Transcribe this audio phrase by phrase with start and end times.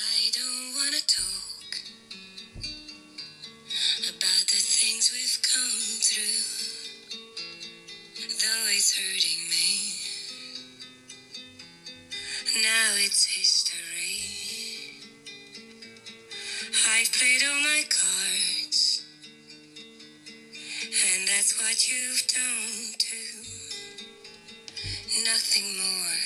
[0.00, 1.76] I don't wanna talk
[4.08, 6.48] about the things we've come through,
[8.16, 9.92] though it's hurting me.
[12.62, 14.96] Now it's history.
[16.88, 19.04] I've played all my cards,
[20.88, 23.44] and that's what you've done too.
[25.22, 26.21] Nothing more.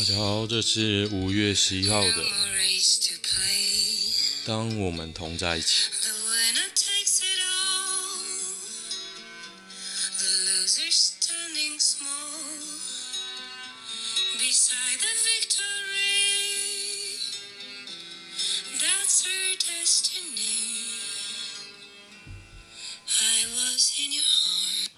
[0.00, 2.24] 大家好，这是五月十一号的。
[4.46, 5.90] 当我们同在一起，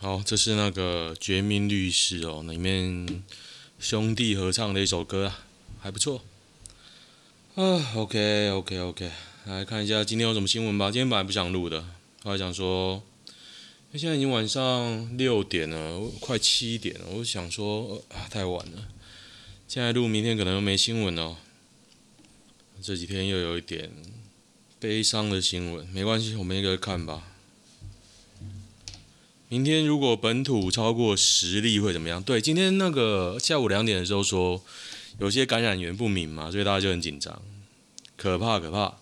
[0.01, 3.25] 好，这是那个《绝命律师》哦，里面
[3.93, 5.45] 兄弟合唱的一首歌啊，
[5.79, 6.25] 还不错。
[7.57, 9.11] 啊，OK OK OK，
[9.45, 10.91] 来看一下今天有什么新闻吧。
[10.91, 11.85] 今天本来不想录的，
[12.23, 13.03] 后来想说，
[13.93, 18.89] 现在已经晚上六点了，快七点了，我想说啊，太晚了，
[19.69, 21.37] 现在录明天可能又没新闻哦。
[22.81, 23.91] 这几天又有一点
[24.81, 27.32] 悲伤的新闻，没关系，我们一个看吧。
[29.53, 32.23] 明天如果本土超过十例会怎么样？
[32.23, 34.65] 对，今天那个下午两点的时候说
[35.19, 37.43] 有些感染源不明嘛，所以大家就很紧张，
[38.17, 38.97] 可怕可怕。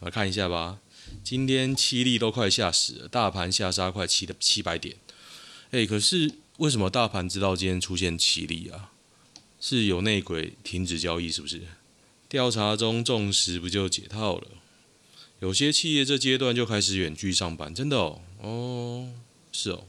[0.00, 0.80] 来看一下吧，
[1.24, 4.96] 今天七例都快吓死了，大盘下杀快七的七百点。
[5.70, 8.90] 诶，可是为什么大盘知道今天出现七例啊？
[9.58, 11.62] 是有内鬼停止交易是不是？
[12.28, 14.48] 调查中重视不就解套了？
[15.40, 19.08] 有些企业这阶段就开始远距上班，真的哦，哦。
[19.58, 19.84] 是哦，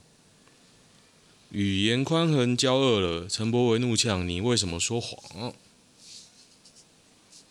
[1.51, 3.27] 语言宽恒交恶了。
[3.27, 5.53] 陈柏惟怒呛：“你为什么说谎？”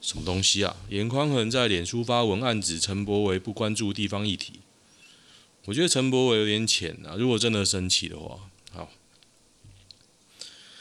[0.01, 0.77] 什么东西啊？
[0.89, 4.61] 严宽恒在脸书发文暗指陈柏惟不关注地方议题。
[5.67, 7.17] 我觉得陈柏惟有点浅啊。
[7.19, 8.91] 如果真的生气的话，好，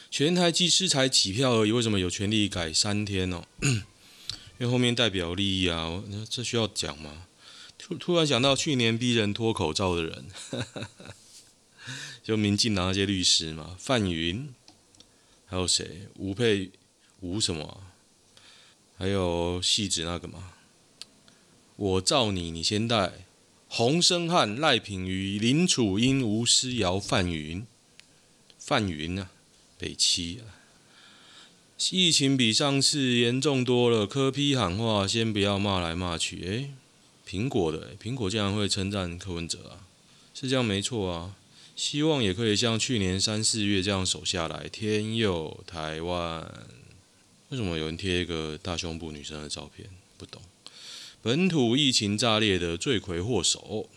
[0.10, 3.68] 全台技师才几票而已，为什么有权利改三天呢、哦？
[4.58, 7.26] 因为后面代表利益啊，这需要讲吗？
[7.78, 10.26] 突突然想到去年逼人脱口罩的人。
[12.24, 14.54] 就民进党那些律师嘛，范云，
[15.46, 16.08] 还有谁？
[16.18, 16.72] 吴佩
[17.20, 17.84] 吴什么、
[18.98, 20.54] 还有戏子那个嘛？
[21.76, 23.26] 我罩你，你先带。
[23.68, 27.66] 洪申翰、赖品妤、林楚英、吴思瑶、范云，
[28.58, 29.30] 范云啊，
[29.78, 30.56] 北七啊。
[31.92, 36.42] 疫情比上次严重多了，柯批喊话，先不要骂来骂去。
[36.46, 36.72] 诶，
[37.28, 39.84] 苹果的，苹果竟然会称赞柯文哲啊？
[40.34, 41.36] 是这样没错啊。
[41.76, 44.70] 希望也可以像去年三四月这样守下来。
[44.70, 46.42] 天佑台湾，
[47.50, 49.90] 为什么有人贴一个大胸部女生的照片？
[50.18, 50.42] 不懂。
[51.22, 53.90] 本土疫情炸裂的罪魁祸首，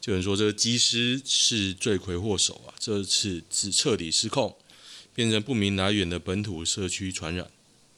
[0.00, 2.74] 就有人说这个机师是罪魁祸首啊！
[2.78, 4.56] 这次是彻底失控，
[5.12, 7.50] 变成不明来源的本土社区传染。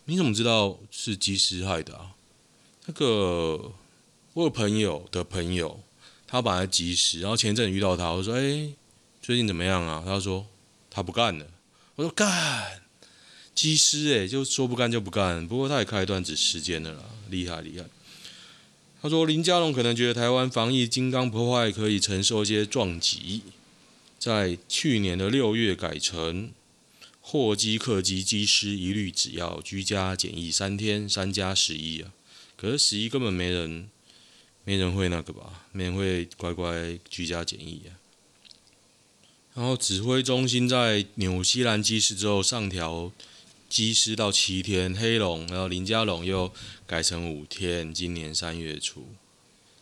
[0.07, 2.15] 你怎么知道是机师害的啊？
[2.87, 3.73] 那个
[4.33, 5.83] 我有朋友的朋友。
[6.31, 8.71] 他本来机师，然后前阵遇到他，我说：“哎，
[9.21, 10.47] 最近怎么样啊？”他说
[10.89, 11.45] ：“他不干了。”
[11.97, 12.83] 我说：“干，
[13.53, 15.45] 机师哎，就说不干就不干。
[15.49, 17.85] 不过他也开一段子时间了啦，厉害厉害。”
[19.03, 23.43] 他说：“林佳龙可能觉得台湾防疫金刚不坏，可以承受一些撞击，
[24.17, 26.53] 在去年的六月改成
[27.21, 32.13] 货机客机机师一律只要居家检疫三天，三加十一啊。
[32.57, 33.89] 可是十一根本没人。”
[34.65, 35.65] 没人会那个吧？
[35.73, 37.97] 没人会乖乖居家检疫啊。
[39.55, 43.11] 然后指挥中心在纽西兰机师之后上调
[43.69, 46.53] 机师到七天，黑龙，然后林家龙又
[46.87, 47.93] 改成五天。
[47.93, 49.09] 今年三月初，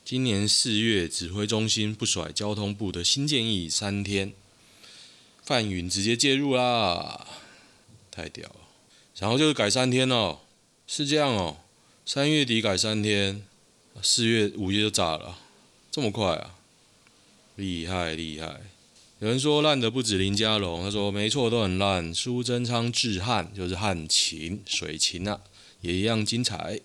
[0.04, 4.32] 今年四月指挥中心不甩交通部的新建议，三天。
[5.42, 7.26] 范云直接介入啦，
[8.10, 8.56] 太屌了。
[9.18, 10.40] 然后就是改三天哦，
[10.86, 11.58] 是这样哦，
[12.04, 13.42] 三月底改三天。
[14.02, 15.38] 四月、五月就炸了，
[15.90, 16.54] 这么快啊！
[17.56, 18.60] 厉害厉害！
[19.18, 22.14] 有人说烂的不止林家龙，他说没错，都很烂。
[22.14, 25.40] 苏贞昌治汉就是汉情水情啊，
[25.80, 26.80] 也一样精彩。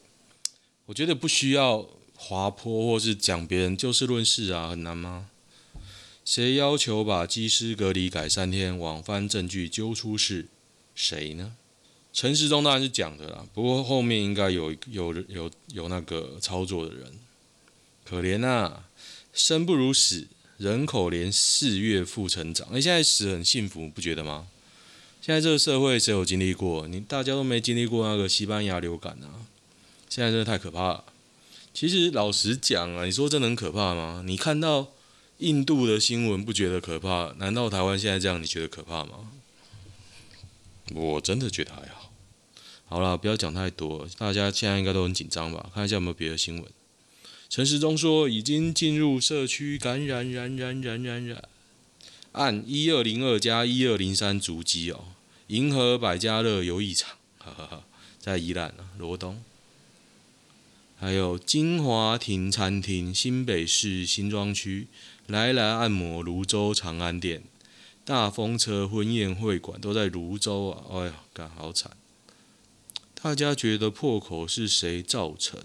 [0.88, 5.30] 我觉得不需要滑坡或是讲别人就事论事啊，很难吗？
[6.26, 8.78] 谁要求把机师隔离改三天？
[8.78, 10.48] 网翻证据揪出是
[10.96, 11.56] 谁呢？
[12.14, 17.12] 陈时中当然是讲的啦，不过后面应该有有有有那个操作的人，
[18.06, 18.86] 可怜呐、啊，
[19.34, 20.28] 生不如死，
[20.58, 22.68] 人口连四月负成长。
[22.72, 24.46] 你现在死很幸福，不觉得吗？
[25.22, 26.88] 现在这个社会谁有经历过？
[26.88, 29.50] 你大家都没经历过那个西班牙流感啊，
[30.08, 31.06] 现在真的太可怕了。
[31.74, 34.22] 其实老实讲啊，你说真的很可怕吗？
[34.28, 34.92] 你看到
[35.40, 37.34] 印度的新闻不觉得可怕？
[37.40, 39.32] 难道台湾现在这样你觉得可怕吗？
[40.94, 42.12] 我真的觉得还好。
[42.86, 45.72] 好了，不要讲太多，大家现在应该都很紧张吧？
[45.74, 46.72] 看一下有没有别的新闻。
[47.50, 51.50] 陈时中说已经进入社区感染，染染染染染。
[52.34, 55.06] 按一二零二加一二零三足迹哦，
[55.48, 57.84] 银河百家乐游艺场，哈哈哈，
[58.20, 59.44] 在宜兰啊，罗东。
[61.00, 64.88] 还有金华亭餐厅，新北市新庄区，
[65.28, 67.44] 来来按摩，泸州长安店，
[68.06, 70.84] 大风车婚宴会馆都在芦洲啊！
[70.92, 71.96] 哎呀，干好惨！
[73.14, 75.60] 大家觉得破口是谁造成？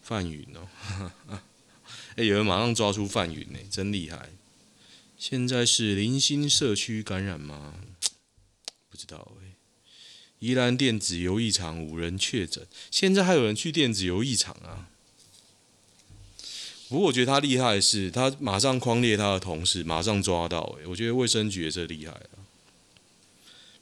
[0.00, 1.10] 范云哦，
[2.16, 4.30] 哎，有人马上抓出范云呢，真厉害！
[5.18, 7.74] 现在是零星社区感染吗？
[8.88, 9.52] 不知道哎。
[10.38, 14.88] 宜兰电子游艺场五人确诊，现在还有人去电子游艺场啊？
[16.92, 20.76] 不过我觉得他厉害的是，他马上框列他的同事，马上抓到。
[20.78, 22.44] 哎，我觉得卫生局也是厉害啊。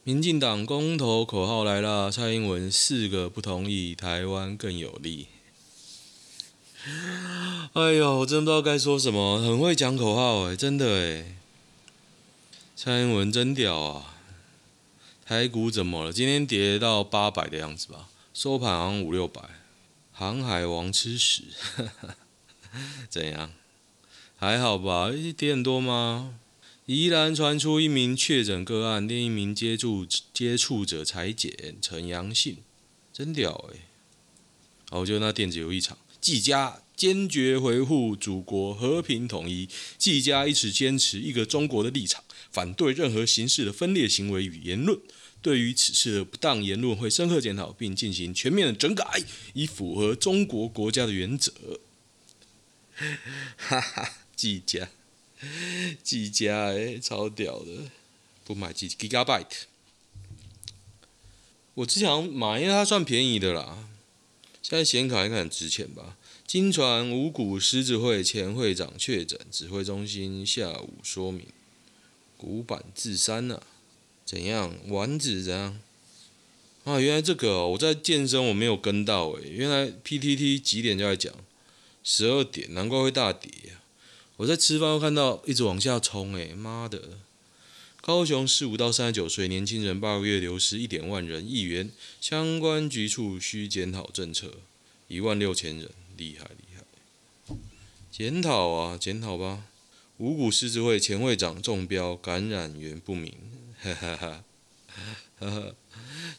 [0.04, 5.26] 民进党公投口号来了，蔡英文四个不同意，台湾更有利。
[7.72, 11.34] 哎呦，我真不知道该说什么，很会讲口号哎，真的哎，
[12.76, 14.14] 蔡英文真屌啊！
[15.26, 16.12] 台股怎么了？
[16.12, 19.42] 今天跌到八百的样子吧，收盘好像五六百。
[20.12, 21.42] 航海王吃屎，
[23.08, 23.52] 怎样？
[24.36, 25.10] 还好吧？
[25.36, 26.36] 跌很多吗？
[26.86, 32.56] 宜兰传出一名确诊个案，另一名接触接触者采检呈阳性，
[33.12, 33.80] 真屌哎！
[34.88, 35.98] 好，就那电子游艺场。
[36.20, 44.98] 技嘉坚决维护祖国和平统一，技嘉一直坚持一个中国的立场，反对任何形式的分裂行为与言论。
[45.40, 49.04] 对于此次的不当言论，会深刻检讨并进行全面的整改，
[49.54, 51.52] 以符合中国国家的原则。
[53.56, 54.88] 哈哈，技嘉，
[56.02, 57.90] 技嘉哎，超屌的，
[58.44, 59.62] 不买几 Gigabyte。
[61.74, 63.88] 我之前买，因为它算便宜的啦。
[64.62, 66.16] 现在显卡应该很值钱吧？
[66.46, 71.46] 金传五股狮子会前会长确诊，指挥中心下午说明，
[72.36, 73.62] 古板自删了、啊，
[74.24, 74.74] 怎样？
[74.88, 75.80] 丸子怎样？
[76.84, 79.48] 啊，原来这个、哦、我在健身，我没有跟到诶。
[79.48, 81.32] 原来 PTT 几点就在讲？
[82.02, 83.82] 十二点，难怪会大跌啊！
[84.36, 87.18] 我在吃饭，看到一直往下冲诶，妈的！
[88.00, 94.54] 高雄十五到三十九岁年轻人八个月流失一点万人，议员相关局处需检讨政策，
[95.08, 97.54] 一万六千人，厉害厉害！
[98.10, 99.66] 检讨啊，检讨吧。
[100.16, 103.34] 五股狮子会前会长中标，感染源不明，
[103.78, 104.44] 哈哈哈
[105.38, 105.74] 哈哈。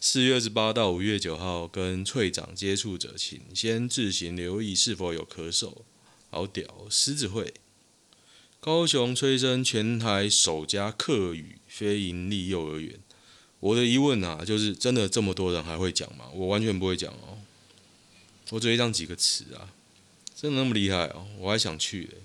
[0.04, 5.84] 四月二十八到五月九号跟翠长接触者，请先自行留意是否有咳嗽。
[6.32, 7.54] 好屌，狮子会。
[8.60, 13.00] 高雄催生全台首家客语非营利幼儿园。
[13.60, 16.26] 我的疑问啊，就是真的这么多人还会讲吗？
[16.34, 17.38] 我完全不会讲哦，
[18.50, 19.70] 我只会讲几个词啊，
[20.36, 21.28] 真的那么厉害哦？
[21.38, 22.18] 我还想去嘞。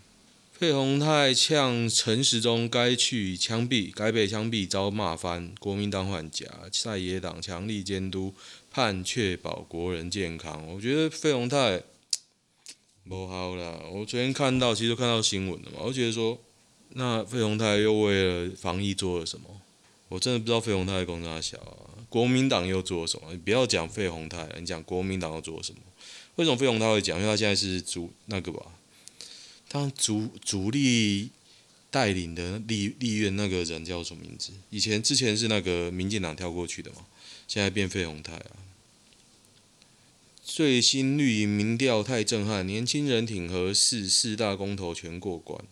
[0.58, 8.32] 费鸿泰呛陈时中该去枪毙，该被枪毙遭骂翻，国民党反甲，在野党强力监督，
[8.70, 10.66] 盼确保国人健康。
[10.72, 11.82] 我觉得费鸿泰。
[13.06, 13.82] 不好啦！
[13.92, 15.80] 我昨天看到，其实看到新闻了嘛。
[15.82, 16.38] 我觉得说，
[16.94, 19.60] 那费鸿泰又为了防疫做了什么？
[20.08, 22.00] 我真的不知道费鸿泰的功劳小啊。
[22.08, 23.30] 国民党又做了什么？
[23.30, 25.80] 你不要讲费鸿泰，你讲国民党又做了什么？
[26.36, 27.18] 为什么费鸿泰会讲？
[27.20, 28.62] 因为他现在是主那个吧，
[29.76, 31.28] 当主主力
[31.90, 34.50] 带领的立立院那个人叫什么名字？
[34.70, 37.04] 以前之前是那个民进党跳过去的嘛，
[37.46, 38.56] 现在变费鸿泰啊。
[40.42, 45.62] 最新绿营民调太震撼，年轻人挺合四，四大公投全过关。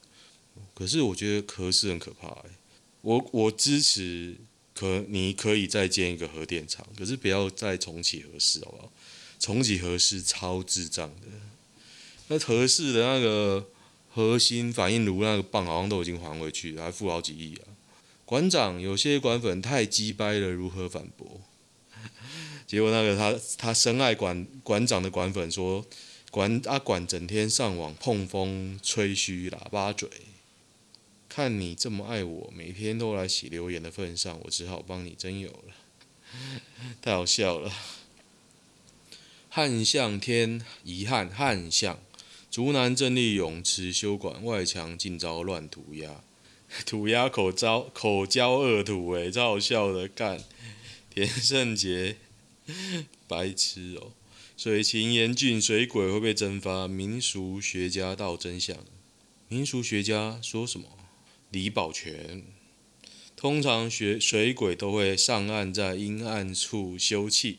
[0.75, 2.51] 可是我觉得合适很可怕哎，
[3.01, 4.37] 我我支持
[4.75, 8.93] 可你可以再建一个核电厂，可是不要再重启核四好不好？
[9.41, 11.29] 重启核四超智障的。
[12.29, 13.67] 那合适的那个
[14.14, 17.75] 核心反应炉那个棒好像都已经还回去了，还付好几亿啊。
[18.25, 21.40] 馆长有些馆粉太鸡掰了，如何反驳？
[22.64, 25.85] 结果那个他他深爱馆馆长的馆粉说，
[26.30, 30.09] 馆阿馆整天上网碰风吹嘘喇叭嘴，
[31.28, 35.75] 看你这么爱我，每天都来写留言的份上，我只好帮你征友了，
[37.02, 37.73] 太好笑了。
[39.49, 41.99] 汉向天遗憾汉向，
[42.55, 46.23] 竹南镇立泳池修馆外墙尽遭乱涂鸦，
[46.87, 50.39] 涂鸦口招口交恶涂诶，超好笑的干
[51.11, 52.15] 田胜杰。
[53.27, 54.13] 白痴哦！
[54.57, 56.87] 水情严峻，水鬼会被蒸发。
[56.87, 58.77] 民俗学家道真相。
[59.49, 60.87] 民俗学家说什么？
[61.51, 62.45] 李保全。
[63.35, 67.57] 通常学水鬼都会上岸，在阴暗处休憩，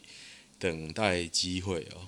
[0.58, 2.08] 等待机会哦。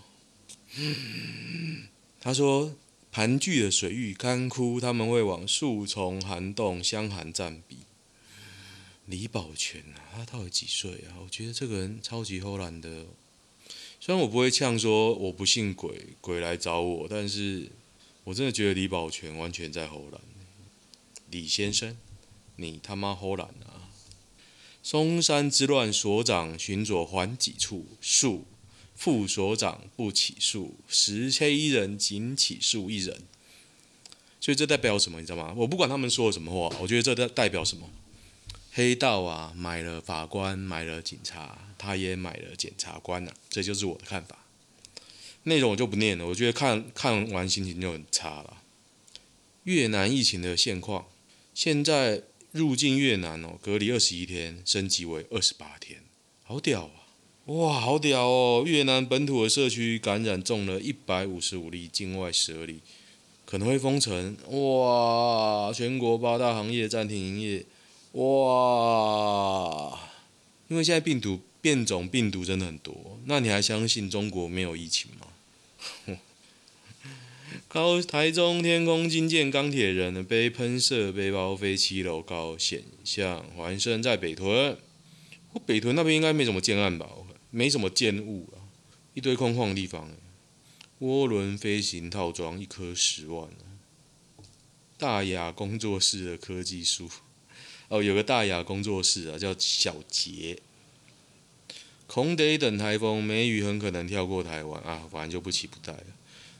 [2.27, 2.75] 他说，
[3.09, 7.77] 盘踞的水域干枯，他们会往树丛涵洞相寒暂避。
[9.05, 11.23] 李保全啊，他到底几岁啊？
[11.23, 13.05] 我觉得这个人超级偷懒的。
[14.01, 17.71] 虽然我不会呛说我不信鬼，鬼来找我，但是
[18.25, 20.19] 我真的觉得李保全完全在偷懒。
[21.31, 21.95] 李先生，
[22.57, 23.87] 你他妈偷懒啊！
[24.83, 27.85] 松山之乱，所长巡佐还几处？
[28.01, 28.43] 数
[28.97, 33.21] 副所长不起诉，十黑人仅起诉一人。
[34.41, 35.21] 所以这代表什么？
[35.21, 35.53] 你知道吗？
[35.55, 37.89] 我不管他们说什么话，我觉得这代代表什么？
[38.71, 44.45] 黑道啊，买了法官，买了警察，他也买了检察官呐、这就是我的看法。
[45.43, 48.61] 内容我就不念了，我觉得看看完心情就很差了。
[49.63, 51.07] 越南疫情的现况，
[51.53, 56.03] 现在入境越南哦，隔离二十一天，升级为二十八天，
[56.43, 57.06] 好屌啊！
[57.47, 58.63] 哇，好屌哦！
[58.65, 62.81] 越南本土的社区感染中了一百五十五例，境外十二例，
[63.45, 64.35] 可能会封城。
[64.49, 67.63] 哇，全国八大行业暂停营业。
[68.21, 69.97] 哇！
[70.67, 75.27] 因为现在病毒变种病毒真的很多，那你还相信中国没有疫情吗？
[77.69, 84.77] 高台中天空惊见钢铁人被喷射背包飞七楼高险象环生在北屯，
[85.53, 87.07] 我北屯那边应该没什么建案吧？
[87.49, 88.67] 没什么建物啊，
[89.13, 90.11] 一堆空旷的地方。
[90.99, 93.49] 涡轮飞行套装一颗十万，
[94.97, 97.07] 大雅工作室的科技树。
[97.89, 100.59] 哦，有个大雅工作室啊，叫小杰。
[102.07, 106.05] 孔得等台风，梅雨很可能跳过台湾啊，反正就不期不待了。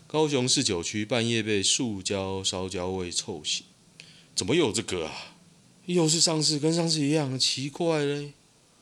[0.06, 3.66] 高雄市九区半夜被塑胶烧焦味臭醒，
[4.36, 5.36] 怎么有这个啊？
[5.88, 8.34] 又是上次跟上次一样，奇怪嘞。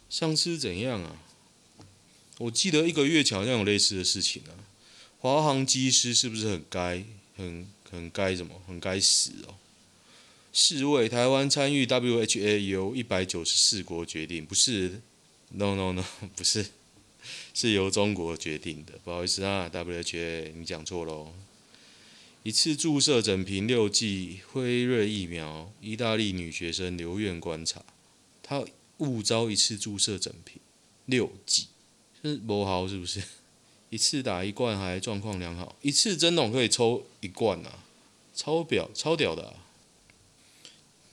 [0.10, 1.24] 上次怎样啊？
[2.40, 4.52] 我记得一个月前好像有类似的事情啊。
[5.20, 7.04] 华航机师是不是很该、
[7.36, 9.56] 很很该什么、很该死哦？
[10.54, 15.02] 世卫台湾参与 WHA 由一百九十四国决定，不是
[15.50, 16.04] ，no no no，
[16.36, 16.66] 不是，
[17.54, 21.34] 是由中国决定的，不好意思啊，WHA 你讲错喽。
[22.44, 27.84] 一次注射整瓶六剂辉瑞疫苗，意大利女学生留院观察，
[28.44, 28.64] 她
[29.00, 30.62] 误遭一次注射整瓶
[31.06, 31.68] 六剂，
[32.32, 33.22] 是不好是不是？
[33.92, 37.80] 一次打一罐还状况良好，一次针筒可以抽一罐啊，
[38.36, 39.56] 超表超屌的。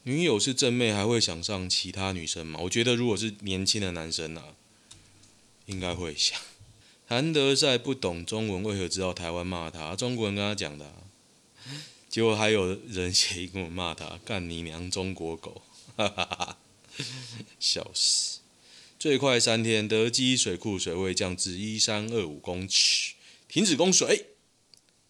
[0.05, 2.59] 女友是正妹，还会想上其他女生吗？
[2.63, 4.55] 我觉得如果是年轻的男生啊，
[5.67, 6.41] 应该会想。
[7.07, 9.95] 谭德赛不懂中文，为何知道台湾骂他？
[9.95, 10.93] 中国人跟他讲的。
[12.09, 15.63] 结果还有人写英文骂他，干你娘中国狗！
[15.97, 16.59] 哈哈哈，
[17.61, 18.41] 笑死！
[19.03, 23.15] 最快三天，德基水库水位降至一三二五公尺，
[23.49, 24.27] 停止供水。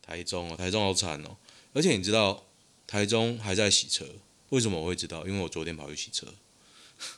[0.01, 1.37] 台中哦，台中好惨哦！
[1.75, 2.47] 而且你知道，
[2.87, 4.07] 台中还在洗车。
[4.49, 5.27] 为什么我会知道？
[5.27, 6.33] 因为我昨天跑去洗车，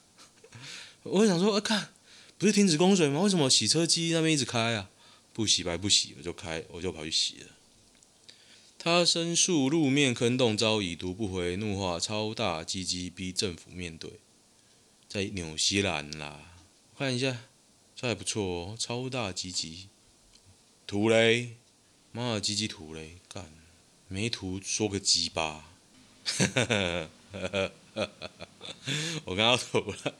[1.04, 1.90] 我想说，啊，看，
[2.38, 3.21] 不是停止供水吗？
[3.21, 4.90] 为什么洗车机那边一直开啊？
[5.33, 7.47] 不洗白不洗，我就开，我就跑去洗了。
[8.76, 14.14] 他申诉路面坑洞遭已读不回，怒化超大鸡鸡逼政府面对。
[15.09, 16.54] 在纽西兰啦，
[16.97, 17.37] 看一下，
[17.97, 19.89] 这还不错哦，超大鸡鸡，
[20.87, 21.57] 图嘞，
[22.13, 23.51] 妈的鸡鸡图嘞，干，
[24.07, 25.71] 没图说个鸡巴。
[29.25, 30.15] 我刚刚涂了，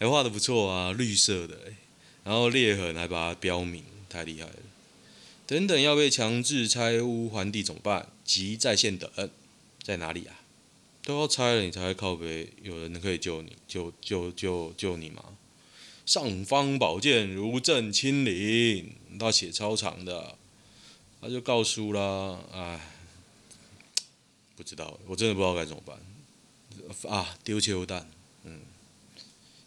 [0.00, 1.56] 还画的不错啊，绿色的，
[2.24, 4.56] 然后裂痕还把它标明，太厉害了。
[5.46, 8.08] 等等，要被强制拆屋还地怎么办？
[8.24, 9.08] 急在线等，
[9.84, 10.40] 在哪里啊？
[11.04, 15.24] 都要拆了，你才会靠北，有人可以救你，救救救救你吗？
[16.10, 20.36] 尚方宝剑如朕亲临，他写超长的，
[21.20, 22.80] 他就告诉了，哎。
[24.56, 25.96] 不知道，我真的不知道该怎么办
[27.08, 27.38] 啊！
[27.44, 28.10] 丢球弹，
[28.42, 28.62] 嗯，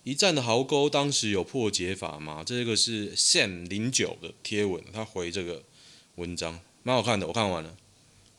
[0.03, 2.43] 一战的壕沟当时有破解法吗？
[2.45, 5.63] 这个是 Sam 零九的贴文，他回这个
[6.15, 7.77] 文章蛮好看的，我看完了，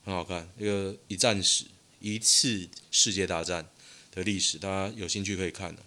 [0.04, 0.46] 很好看。
[0.58, 1.64] 一个一战史，
[2.00, 3.66] 一次世界大战
[4.12, 5.82] 的历史，大家有兴趣可以看的。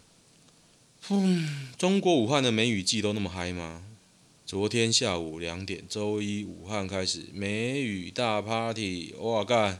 [1.09, 3.81] 嗯，中国武汉的梅雨季都那么嗨吗？
[4.45, 9.79] 昨天下午两点，周一武汉开始梅雨大 party，哇干！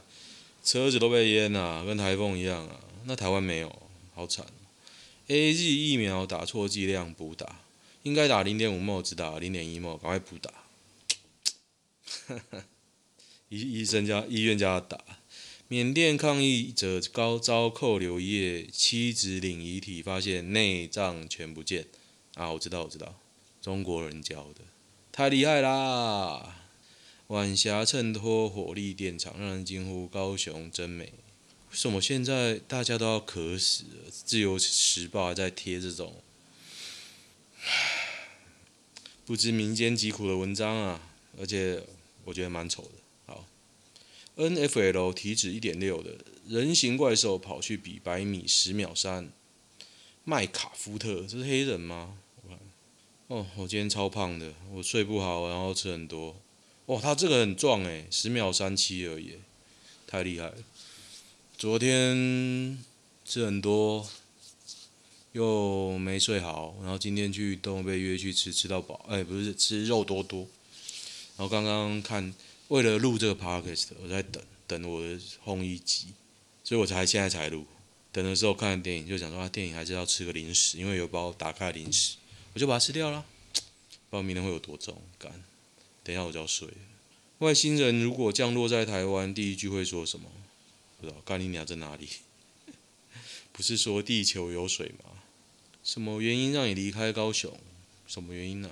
[0.64, 2.80] 车子都被淹了啊，跟台风一样啊。
[3.04, 3.82] 那台湾没有，
[4.14, 4.46] 好惨。
[5.26, 7.60] AZ 疫苗打错剂量补打，
[8.04, 10.50] 应该打零点五 m 只打零点一 m 赶快补打。
[13.50, 14.98] 医医生家医院家打。
[15.70, 21.84] 缅甸抗议者高遭扣留一夜，妻子领遗体发现内脏全不见。
[22.36, 23.20] 啊，我知道，我知道，
[23.60, 24.62] 中国人教的，
[25.12, 26.56] 太厉害啦！
[27.26, 31.04] 晚霞衬托火力电厂，让人惊呼高雄真美。
[31.04, 34.10] 为什么现在大家都要渴死了？
[34.10, 36.22] 自由时报还在贴这种
[39.26, 41.02] 不知民间疾苦的文章啊，
[41.38, 41.82] 而且
[42.24, 42.92] 我觉得蛮丑的。
[44.38, 46.16] NFL 体脂一点六的
[46.46, 49.32] 人形怪兽跑去比百米十秒三，
[50.22, 52.16] 麦卡夫特，这是黑人吗？
[52.42, 52.58] 我看，
[53.26, 56.36] 哦，我今天超胖的，我睡不好，然后吃很多。
[56.86, 59.32] 哦，他这个很壮诶，十秒三七而已，
[60.06, 60.54] 太厉害了。
[61.58, 62.78] 昨天
[63.24, 64.08] 吃很多，
[65.32, 70.46] 又没睡好，然后今天去动物被约去吃，吃到饱，哎，不是吃肉多多。
[71.36, 72.32] 然后刚刚看。
[72.68, 76.08] 为了录这个 podcast，我在等等我的烘衣机，
[76.62, 77.66] 所以我才现在才录。
[78.12, 82.16] 等的时候看电影，就想说啊，电影还是要吃个零食，因为有包打开零食，
[82.52, 83.24] 我就把它吃掉了。
[84.10, 85.32] 不知道明天会有多重，干。
[86.02, 86.74] 等一下我就要睡了。
[87.38, 90.30] 外星人如果降落在台湾，第一句会说什么？
[91.00, 91.20] 不知道。
[91.24, 92.08] 干你娘在哪里？
[93.52, 95.22] 不是说地球有水吗？
[95.82, 97.58] 什么原因让你离开高雄？
[98.06, 98.70] 什么原因呢、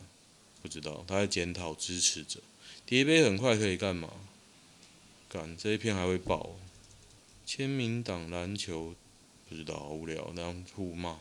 [0.60, 1.04] 不知道。
[1.06, 2.40] 他在检讨支持者。
[2.86, 4.08] 叠杯很快可以干嘛？
[5.28, 6.56] 干这一片还会爆。
[7.44, 8.94] 签名档篮球
[9.48, 11.18] 不知道，好无聊，然后互骂。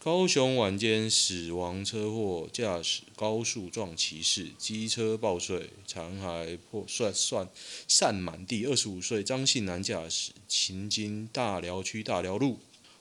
[0.00, 7.48] 高雄晚间死亡车祸，驾驶高速撞骑士，机车爆碎，残骸破碎散
[7.86, 8.66] 散满地。
[8.66, 12.58] 二十五岁张姓男驾驶，行经大寮区大寮路，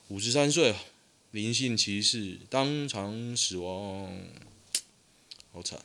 [0.10, 0.76] 五十三岁
[1.32, 4.16] 林姓骑士当场死亡，
[5.52, 5.80] 好惨。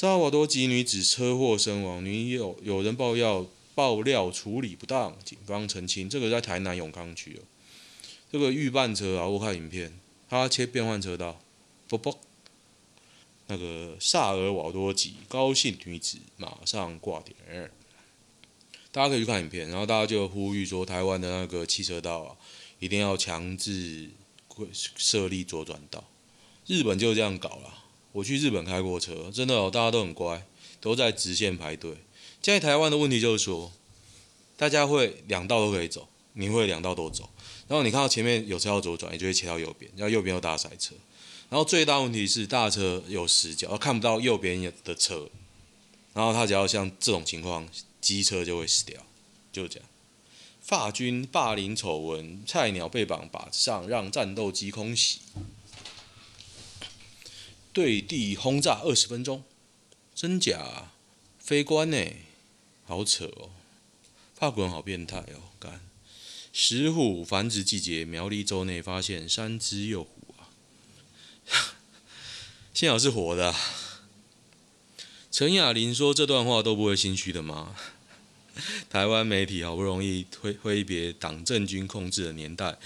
[0.00, 7.44] 萨尔瓦多籍女子车祸身亡，女友有人爆料爆料处理不当，警方澄清，这个在台南永康区哦。
[8.32, 9.92] 这个预办车啊，我看影片，
[10.26, 11.42] 他切变换车道，
[11.86, 12.18] 啵啵。
[13.48, 17.70] 那个萨尔瓦多籍高姓女子马上挂点，
[18.90, 22.36] 大家可以去看影片，然后大家就呼吁说，台湾的那个汽车道啊，
[22.78, 24.08] 一定要强制
[24.72, 26.02] 设立左转道，
[26.64, 27.76] 日本就这样搞了。
[28.12, 30.46] 我去日本开过车，真的哦，大家都很乖，
[30.80, 31.92] 都在直线排队。
[32.42, 33.72] 现在台湾的问题就是说，
[34.56, 37.28] 大家会两道都可以走，你会两道都走，
[37.68, 40.94] 然后你看到前面有车要左转，你就会切到右边，然后右边有大塞车。
[41.48, 45.28] 然后最大问题是大车有死角，看不到右边的车，
[46.14, 47.68] 然后他只要像这种情况，
[48.00, 49.04] 机车就会死掉，
[49.52, 49.88] 就这样。
[50.60, 55.18] 法军霸凌丑闻，菜鸟被绑靶子上，让战斗机空袭。
[57.72, 59.44] 对地轰炸二十分钟，
[60.14, 60.90] 真假？
[61.38, 61.96] 非官呢？
[62.84, 63.50] 好扯哦！
[64.34, 65.52] 法国人好变态哦！
[65.60, 65.80] 干，
[66.52, 70.50] 石虎繁殖季节，苗栗州内发现三只幼虎啊！
[72.74, 73.56] 幸好是活的啊。
[75.30, 77.76] 陈雅玲说这段话都不会心虚的吗？
[78.90, 82.78] 台湾媒体好不容易挥挥别党政军控制的年代，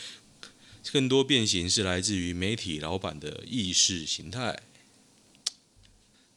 [0.93, 4.61] 更多变形是来自于媒体老板的意识形态。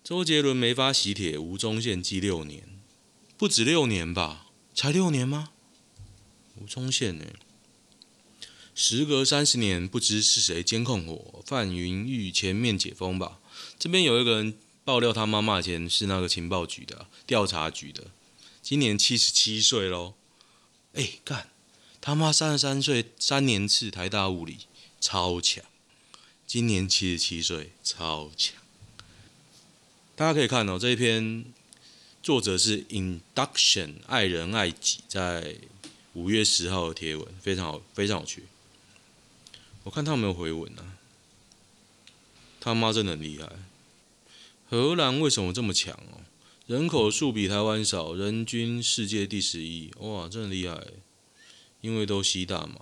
[0.08, 2.64] 周杰伦没发喜帖，吴宗宪记六年，
[3.36, 4.48] 不止六年吧？
[4.74, 5.50] 才六年吗？
[6.56, 7.26] 吴宗宪呢？
[8.74, 13.42] 时隔三十年，不知是谁监控我，范云玉前面解封吧？
[13.78, 18.06] 这边有一个人爆料，他妈妈以前是那个情报局的调查局的，
[18.62, 20.14] 今年七十七岁喽。
[20.94, 21.50] 哎，干，
[22.00, 24.60] 他妈三十三岁，三年次台大物理，
[25.02, 25.66] 超强。
[26.46, 28.56] 今年七十七岁，超强。
[30.18, 31.46] 大家可以看哦，这一篇
[32.24, 35.58] 作者是 Induction 爱人爱己，在
[36.14, 38.46] 五月十号的贴文，非常好，非常有趣。
[39.84, 40.94] 我看他有没有回文呢、
[42.60, 43.48] 他妈真的很厉害。
[44.68, 46.26] 荷兰为什么这么强哦？
[46.66, 50.84] 人口数比台湾少，人均世界第十一，哇，真的厉害。
[51.82, 52.80] 因为都吸大麻，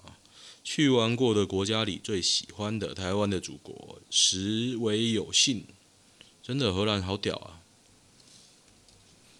[0.63, 5.65] 去玩过的国家里最喜欢的台湾的祖国，实为有幸。
[6.45, 7.59] 真的荷兰好屌啊！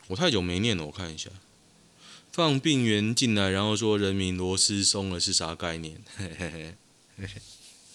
[0.07, 1.29] 我太久没念了，我看一下。
[2.31, 6.01] 放病原进来，然后说人民螺丝松了是啥概念？
[6.17, 6.75] 嘿嘿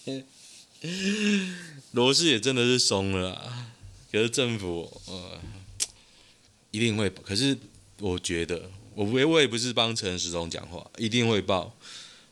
[0.05, 0.23] 嘿，
[1.91, 3.73] 螺丝也真的是松了啊！
[4.09, 5.41] 可是政府呃
[6.71, 7.57] 一定会，可是
[7.99, 11.75] 我觉得我我也不是帮陈时中讲话，一定会报，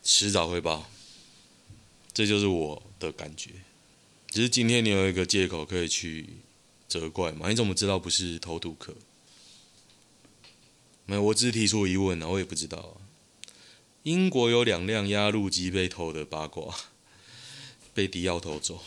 [0.02, 0.90] 迟早会报，
[2.14, 3.50] 这就是我的感觉。
[4.30, 6.26] 只是今天你有一个借口可以去。
[6.90, 7.48] 责怪嘛？
[7.48, 8.96] 你怎么知道不是偷渡客？
[11.06, 13.08] 没有，我只是提出疑问啊，我也不知道啊。
[14.04, 16.76] 英国有两辆压路机被偷的八卦，
[17.94, 18.82] 被迪奥偷走。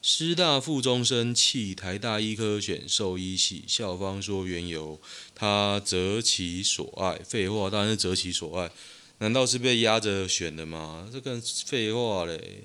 [0.00, 5.00] 师大附中生弃台大医科选兽医系，校方说缘由
[5.34, 7.22] 他择其所爱。
[7.24, 8.70] 废话，当然是择其所爱。
[9.18, 11.08] 难道是被压着选的吗？
[11.10, 12.64] 这更废话嘞。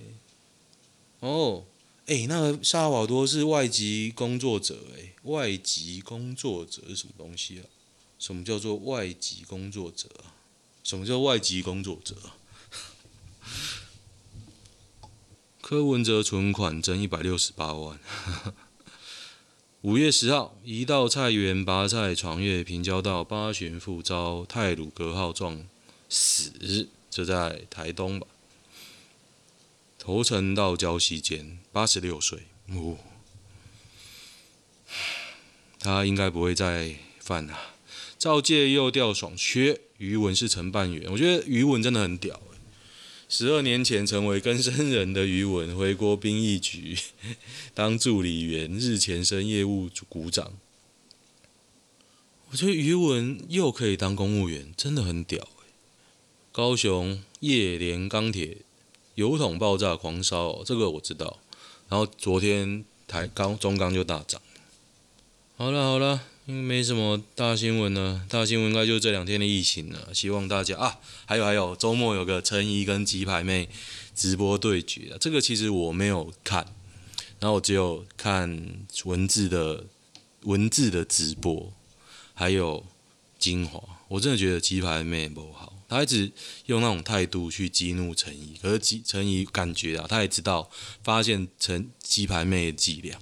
[1.21, 1.63] 哦，
[2.09, 7.69] 诶，那个萨瓦多是外籍工作者，诶，外籍工作者是什么东西啊？
[8.17, 10.09] 什么叫做外籍工作者？
[10.83, 12.15] 什么叫外籍工作者？
[15.61, 17.99] 柯文哲存款增一百六十八万。
[19.81, 25.63] 五月十号，一道菜园拔菜闯越平交道，八旬妇遭太鲁阁号撞
[26.09, 28.25] 死，这在台东吧？
[30.09, 32.97] 头城到礁溪间，八十六岁，哦，
[35.77, 37.75] 他应该不会再犯了。
[38.17, 42.41] 赵介又调爽缺，余文是承办员，我觉得余文真的很屌。
[43.29, 46.97] 十二年前成为更生人的余文回国兵役局
[47.75, 50.53] 当助理员，日前升业务股长。
[52.49, 55.47] 我觉得余文又可以当公务员，真的很屌。
[56.51, 58.57] 高雄叶联钢铁
[59.19, 61.39] 油桶爆炸狂烧，哦，这个我知道。
[61.89, 64.41] 然后昨天台钢中钢就大涨。
[65.57, 66.21] 好了好了。
[66.51, 70.11] 嗯，没什么大新闻呢，大新闻应该就是这两天的疫情了。
[70.13, 73.69] 希望大家啊，还有还有，周末有个陈怡跟鸡排妹
[74.15, 76.65] 直播对决，这个其实我没有看，
[77.39, 79.83] 然后我只有看文字的
[80.45, 81.71] 文字的直播，
[82.33, 82.83] 还有
[83.37, 83.83] 精华。
[84.07, 86.31] 我真的觉得鸡排妹不好，他一直
[86.67, 90.69] 用那种态度去激怒陈怡，可是陈怡感觉啊，他也知道
[91.03, 93.19] 发现陈鸡排妹的伎俩。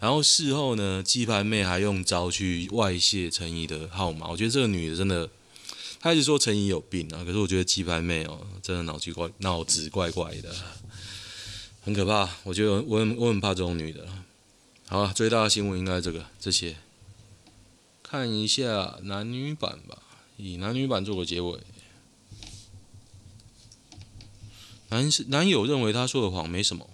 [0.00, 4.26] 然后事后呢，鸡排妹还用招去外泄陈怡的号码。
[4.28, 5.30] 我觉得这个女的真的，
[6.00, 7.22] 她一直说陈怡有病啊。
[7.24, 10.52] 可是我觉得鸡排妹哦，真的脑筋怪，脑子怪怪的，
[11.82, 12.28] 很可怕。
[12.42, 14.08] 我觉得我很我很怕这种女的。
[14.88, 16.76] 好了，最大的新闻应该这个这些。
[18.02, 19.98] 看一下男女版吧，
[20.36, 21.60] 以男女版做个结尾。
[24.92, 26.90] 男男友认为他说的谎没什么。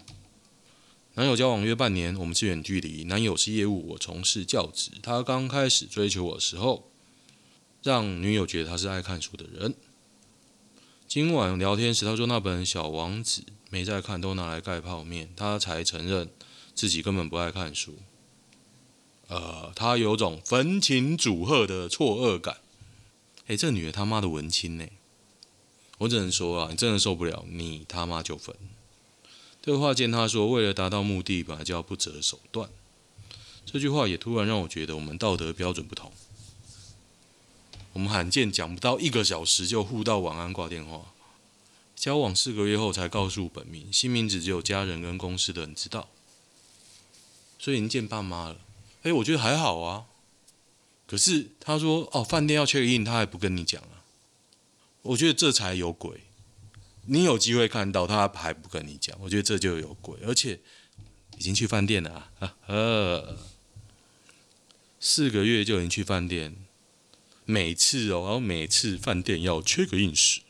[1.15, 3.03] 男友交往约半年，我们是远距离。
[3.03, 4.93] 男友是业务，我从事教职。
[5.03, 6.93] 他刚开始追求我的时候，
[7.83, 9.75] 让女友觉得他是爱看书的人。
[11.09, 15.31] 今晚聊天时，他说那本《小王子》没在看，都拿来盖泡面。
[15.35, 16.31] 他才承认
[16.77, 17.97] 自己根本不爱看书。
[19.27, 22.59] 呃，他有种焚琴煮鹤的错愕感。
[23.49, 24.87] 诶，这女的他妈的文青呢？
[25.99, 28.55] 我只能说啊，你真的受不了，你他妈就分。
[29.61, 32.71] 对话间，他说：“为了达到目的，本来就要不择手段。”
[33.67, 36.11] 这句话也突然让我觉得我们道德标准不同。
[37.93, 41.13] 我们罕见讲不到一个小时就互道晚安挂电话，
[41.97, 46.09] 交往四个月后才告诉本名，新名字只有家人跟公司的人知道。
[47.59, 48.61] 所以已经见爸妈了。
[49.03, 50.07] 哎，我觉得还好啊。
[51.07, 53.98] 可是他说：“哦，饭店要 check in，他还不跟你讲啊。”
[55.03, 56.23] 我觉得这才有鬼。
[57.11, 60.61] 你有机会看到他还不跟你讲，我觉得这就有鬼，而且
[61.39, 62.31] 已经去饭店了啊！
[62.41, 63.39] 呵呵，
[65.01, 66.55] 四个月就已经去饭店，
[67.47, 70.43] 每次哦，然后每次饭店要 check in 时，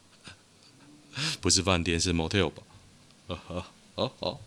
[1.40, 2.62] 不是饭店是 motel 吧？
[3.28, 4.40] 呵呵，好。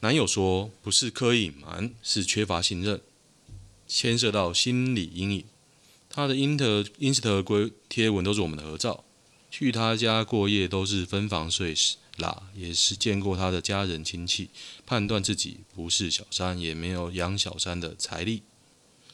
[0.00, 3.00] 男友说不是刻意隐瞒，是缺乏信任，
[3.88, 5.44] 牵涉到心理阴影。
[6.14, 9.02] 他的 inter Insta 规贴文都是我们的合照。
[9.50, 11.74] 去他家过夜都是分房睡
[12.18, 14.50] 啦，也是见过他的家人亲戚，
[14.86, 18.42] 判断自己不是小三，也没有养小三的财力，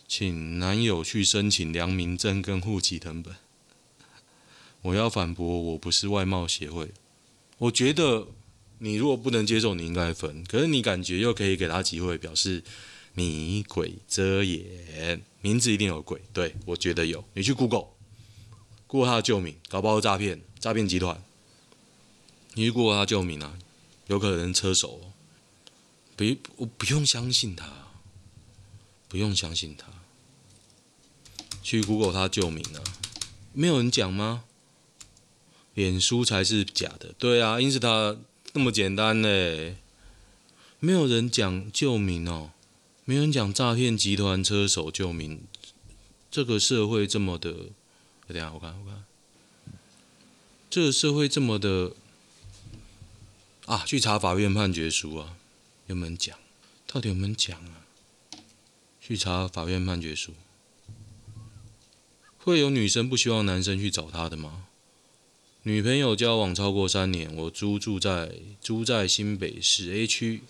[0.06, 3.34] 请男友去申请良民证跟户籍謄本。
[4.82, 6.90] 我要反驳，我不是外貌协会。
[7.58, 8.28] 我觉得
[8.78, 10.44] 你如果不能接受，你应该分。
[10.44, 12.62] 可是你感觉又可以给他机会，表示
[13.14, 16.20] 你鬼遮眼，名字一定有鬼。
[16.32, 21.22] 对，我觉得有，你去 Google，Google 他的旧名，搞不好诈骗诈骗集团。
[22.54, 23.58] 你去 Google 他旧名啊，
[24.06, 25.12] 有可能车手。
[26.16, 26.24] 不，
[26.56, 27.66] 我不用相信他，
[29.08, 29.86] 不用相信他。
[31.62, 32.82] 去 Google 他旧名啊，
[33.52, 34.44] 没有人讲吗？
[35.74, 38.16] 脸书才是假的，对啊，因此他
[38.52, 39.76] 那么简单嘞，
[40.80, 42.50] 没有人讲旧名哦，
[43.10, 45.40] 没人讲诈骗集团车手救命，
[46.30, 47.70] 这个社会这么的。
[48.28, 49.02] 等下，我看，我看，
[50.70, 51.90] 这个社会这么的
[53.66, 55.34] 啊，去查法院判决书啊，
[55.88, 56.38] 有没有讲？
[56.86, 57.82] 到底有没有讲啊？
[59.00, 60.34] 去查法院判决书，
[62.38, 64.66] 会有女生不希望男生去找她的吗？
[65.64, 70.44] 女朋友交往超过三年，我租住在租在新北市 A 区，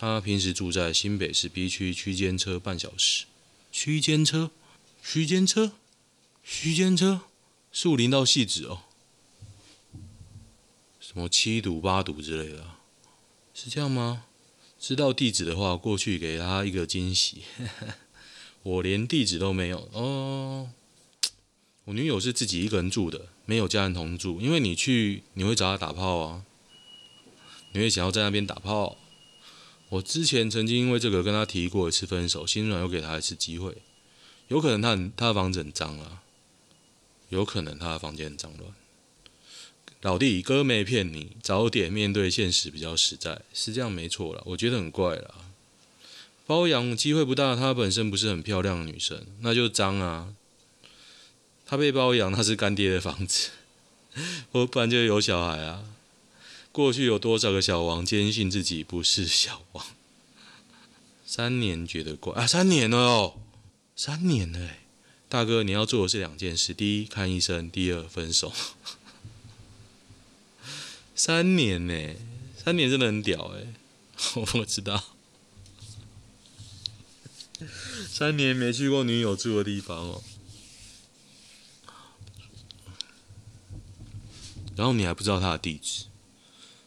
[0.00, 3.24] 他平时住在新北市 B 区，区间车半小时。
[3.72, 4.52] 区间车，
[5.02, 5.72] 区间车，
[6.44, 7.22] 区间车，
[7.72, 8.82] 树林到汐止哦。
[11.00, 12.64] 什么七堵八堵之类的，
[13.52, 14.26] 是这样吗？
[14.78, 17.42] 知道地址的话，过去给他一个惊喜。
[18.62, 20.70] 我连地址都没有哦。
[21.86, 24.40] 我女友是自己一个人住的，没有家人同住。
[24.40, 26.44] 因为你去，你会找她打炮啊，
[27.72, 28.96] 你会想要在那边打炮。
[29.90, 33.78] 我之前曾经因为这个跟她提过一次分手，心软又给她一次机会。
[34.48, 36.22] 有可能她很，她的房子很脏啊，
[37.28, 38.72] 有可能她的房间很脏乱。
[40.02, 44.42] 老弟，哥没骗你，早点面对现实比较实在，是这样没错啦。
[44.46, 45.34] 我觉得很怪啦，
[46.46, 50.34] 包养机会不大，她本身不是很漂亮的女生，那就脏啊。
[51.70, 53.50] 他被包养，那是干爹的房子，
[54.50, 55.84] 或不然就有小孩啊。
[56.78, 59.84] 过去有多少个小王坚信自己不是小王？
[61.26, 63.40] 三年觉得怪啊，三年了哦，
[63.96, 64.84] 三年了哎，
[65.28, 68.52] 大哥你要做的是两件事：第一，看医生；第二，分手。
[71.16, 72.14] 三年呢，
[72.56, 73.74] 三年真的很屌哎，
[74.38, 75.02] 我不知道，
[78.08, 80.22] 三年没去过女友住的地方哦。
[84.76, 86.04] 然后你还不知道她的地址，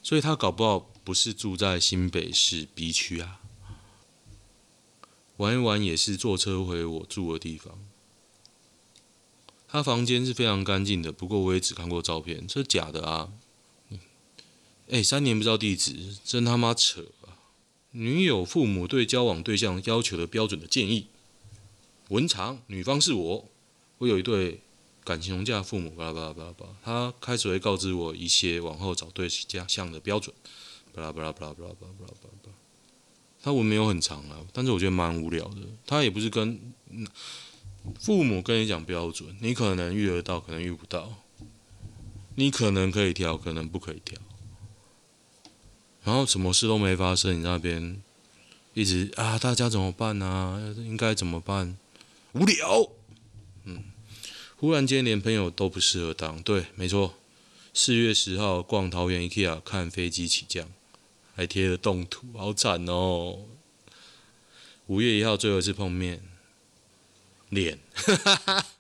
[0.04, 3.40] 所以他搞不好不是住在新北市 B 区啊。
[5.38, 7.80] 玩一玩也是坐车回我住的地方。
[9.68, 13.32] 他房间是非常干净的，不过我也只看过照片，这假的啊！
[14.90, 17.40] 哎，三年不知道地址，真他妈扯啊！
[17.92, 21.08] 女友父母对交往对象要求的标准的建议：
[22.10, 23.50] 文长，女方是我，
[24.00, 24.62] 我有一对。
[25.04, 30.34] 感情融洽的，父母巴拉巴拉巴拉巴拉，他开始会告知我一些往后找对象的标准，
[30.94, 32.54] 巴拉巴拉巴拉巴拉巴拉巴拉。
[33.44, 35.58] 他文没有很长啊，但是我觉得蛮无聊的。
[35.88, 36.74] 他也不是跟
[38.00, 41.12] 父母跟你讲标准，你可能遇得到，可能遇不到，
[42.36, 44.16] 你可能可以挑，可能不可以挑。
[46.04, 48.00] 然后什么事都没发生，你那边
[48.76, 50.62] 一直啊，大家怎么办呢、啊？
[50.78, 51.76] 应该怎么办？
[52.34, 52.88] 无聊，
[54.62, 56.40] 忽然间，连朋友都不适合当。
[56.44, 57.16] 对，没错。
[57.74, 60.70] 四月十号逛桃园 IKEA 看飞机起降，
[61.36, 63.40] 还贴了动图，好惨哦。
[64.86, 66.22] 五月一号最后一次碰面，
[67.50, 67.80] 脸，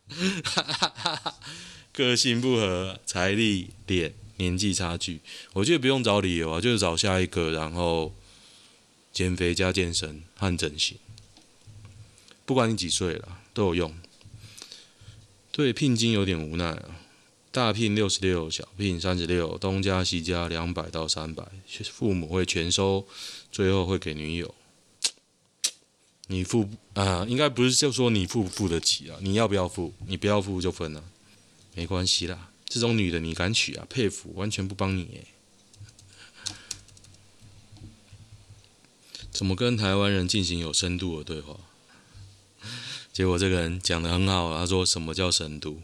[1.91, 5.21] 个性不合，财力，脸，年纪差距。
[5.53, 8.13] 我觉得不用找理由啊，就是找下一个，然后
[9.11, 10.99] 减肥加健身和整形，
[12.45, 13.95] 不管你几岁了，都有用。
[15.51, 17.01] 对聘金有点无奈啊，
[17.51, 21.43] 大聘六十六，小聘三十六，东加西加两百到三百，
[21.91, 23.05] 父母会全收，
[23.51, 24.55] 最后会给女友。
[26.27, 29.17] 你付啊，应该不是就说你付不付得起啊？
[29.21, 29.93] 你要不要付？
[30.07, 31.03] 你不要付就分了，
[31.75, 32.49] 没关系啦。
[32.65, 33.85] 这种女的你敢娶啊？
[33.89, 35.27] 佩服，完全不帮你耶。
[39.29, 41.57] 怎么跟台湾人进行有深度的对话？
[43.13, 45.81] 结果这个人讲得很好，他说：“什么叫深度？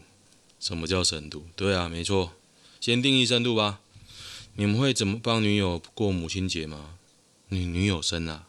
[0.58, 1.44] 什么叫深度？
[1.54, 2.32] 对啊，没错，
[2.80, 3.80] 先定义深度吧。
[4.54, 6.94] 你们会怎么帮女友过母亲节吗？
[7.48, 8.46] 你女友生啊？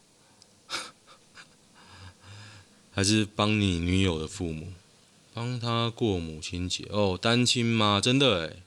[2.91, 4.71] 还是帮你女友的父母
[5.33, 6.87] 帮她过母亲节？
[6.89, 7.99] 哦，单亲吗？
[8.01, 8.63] 真的诶。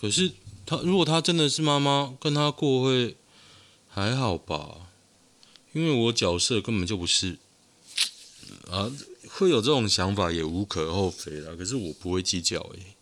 [0.00, 0.32] 可是
[0.64, 3.16] 他如果他真的是妈妈，跟他过会
[3.88, 4.86] 还好吧？
[5.72, 7.36] 因为我角色根本就不是
[8.70, 8.92] 啊。”
[9.32, 12.96] 会有这种想法也无可厚非啦，可是我不会计较诶，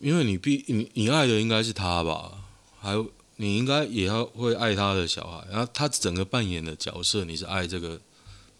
[0.00, 2.42] 因为你必你你爱的应该是他吧，
[2.78, 2.94] 还
[3.36, 8.00] 你应该也要会爱他的小孩，然后他整个扮演的角色你是爱这个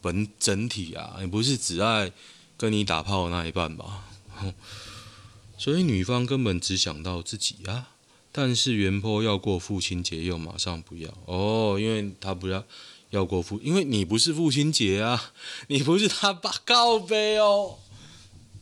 [0.01, 2.11] 本整体啊，你不是只爱
[2.57, 4.09] 跟你打炮的那一半吧？
[5.59, 7.91] 所以女方根本只想到自己啊，
[8.33, 12.65] 但是原坡要过父亲节又马上不要哦，因为他不要。
[13.11, 15.33] 要过父，因为你不是父亲节啊，
[15.69, 17.79] 你不是他爸告白哦。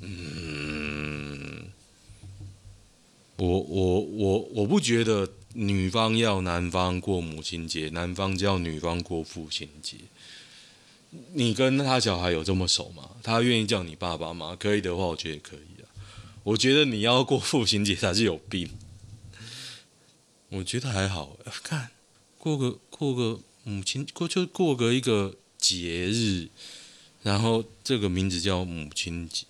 [0.00, 1.70] 嗯，
[3.36, 9.96] 我我我我不觉得女方要男方过母亲节，男方叫女方过父亲节。
[11.34, 13.10] 你跟他小孩有这么熟吗？
[13.22, 14.56] 他愿意叫你爸爸吗？
[14.58, 15.88] 可以的话，我觉得可以啊。
[16.44, 18.70] 我觉得你要过父亲节才是有病。
[20.50, 21.90] 我觉得还好，看
[22.38, 23.40] 过个过个。
[23.68, 26.48] 母亲过就过个一个节日，
[27.22, 29.44] 然后这个名字叫母亲节，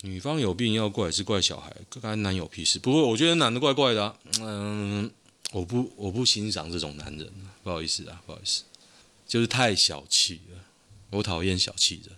[0.00, 2.78] 女方有病要怪是怪小孩，跟男友屁事。
[2.78, 5.10] 不过我觉得男的怪怪的、嗯，
[5.52, 7.30] 我不我不欣赏这种男人，
[7.62, 8.62] 不好意思啊，不好意思，
[9.28, 10.64] 就是太小气了，
[11.10, 12.16] 我讨厌小气人。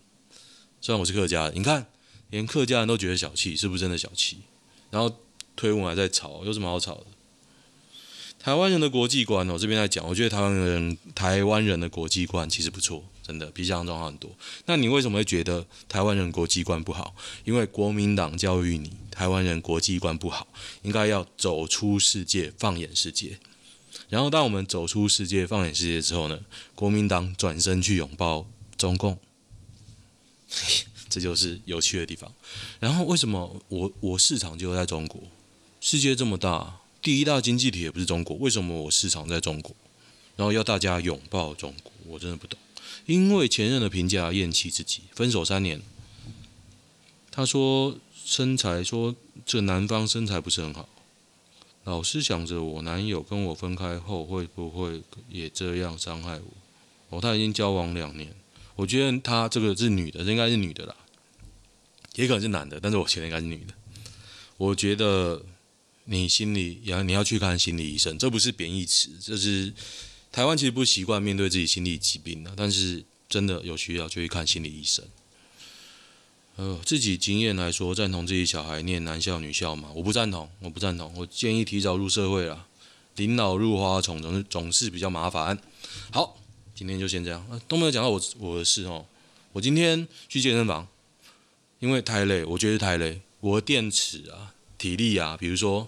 [0.81, 1.88] 虽然我是客家人，你看
[2.31, 4.38] 连客家人都觉得小气，是不是真的小气？
[4.90, 5.18] 然后
[5.57, 7.07] 推文还在吵，有什么好吵的？
[8.42, 13.05] 台湾人的国际观，我这边在讲，我觉得台湾人台湾人的国际观其实不错。
[13.22, 14.28] 真的比想象中好很多。
[14.66, 17.14] 那你为什么会觉得台湾人国际观不好？
[17.44, 20.48] 因为国民党教育你，台湾人国际观不好，
[20.83, 23.38] 应该要走出世界，放眼世界。
[24.09, 26.40] 然后当我们走出世界，放眼世界之后呢，
[26.74, 28.44] 国民党转身去拥抱
[28.76, 29.16] 中共，
[31.09, 32.33] 这就是有趣的地方。
[32.81, 35.22] 然后为什么我我市场就在中国？
[35.81, 39.74] 世界这么大，第一大经济体也不是中国，为什么我市场在中国？
[40.36, 42.58] 然后要大家拥抱中国，我真的不懂。
[43.06, 45.82] 因为前任的评价厌弃自己，分手三年。
[47.32, 50.88] 他说身材，说这男方身材不是很好。
[51.84, 57.18] 老是想着我男友跟我分开后会不会也这样伤害我？
[57.18, 58.32] 哦，他已经交往两年，
[58.76, 60.94] 我觉得他这个是女的，应该是女的啦，
[62.14, 63.74] 也可能是男的，但是我觉得应该是女的。
[64.56, 65.44] 我觉得
[66.04, 69.72] 你心里要你要去看心理医生，这不是贬义词，这是。
[70.32, 75.04] 台湾其实不习惯面对自己心理疾病的，但是真的有需要就去看心理医生。
[76.56, 79.90] 呃，自己经验来说，赞同自己小孩念男校女校吗？
[79.94, 81.12] 我不赞同，我不赞同。
[81.14, 82.66] 我建议提早入社会啦，
[83.16, 85.58] 临老入花丛总是总是比较麻烦。
[86.10, 86.40] 好，
[86.74, 89.04] 今天就先这样，啊、都没有讲到我我的事哦。
[89.52, 90.88] 我今天去健身房，
[91.78, 93.20] 因为太累，我觉得太累。
[93.40, 95.86] 我的电池啊，体力啊，比如说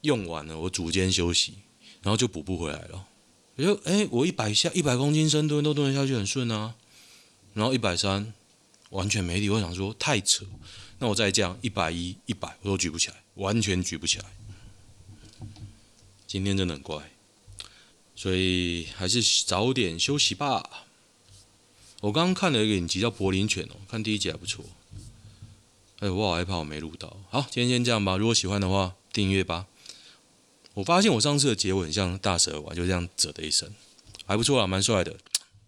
[0.00, 1.52] 用完了，我组间休息，
[2.00, 3.06] 然后就补不回来了。
[3.56, 6.74] 我就哎，我一百下一百公斤深蹲都蹲得下去很顺啊，
[7.52, 8.32] 然后一百三
[8.88, 10.46] 完全没力，我想说太扯，
[10.98, 14.24] 那我再这样一百一一百我都举不起来，完全举不起来。
[16.26, 17.12] 今天真的很怪，
[18.16, 20.86] 所以还是早点休息吧。
[22.00, 24.64] 我刚刚看了一个影集叫《柏林犬》哦，看第一集还不错。
[26.02, 27.16] 哎，我好害怕我没录到。
[27.30, 28.16] 好，今天先这样吧。
[28.16, 29.66] 如果喜欢的话，订阅吧。
[30.74, 33.72] 我发现我上次的结尾很像大蛇丸，就这样啧的一声，
[34.26, 35.16] 还不错啊，蛮帅的。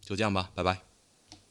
[0.05, 0.81] 就这样吧，拜拜。